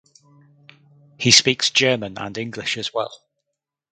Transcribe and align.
He 1.19 1.29
speaks 1.29 1.69
German 1.69 2.17
and 2.17 2.35
English 2.35 2.75
as 2.75 2.91
well. 2.91 3.13